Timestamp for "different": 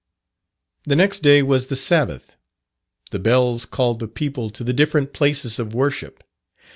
4.73-5.13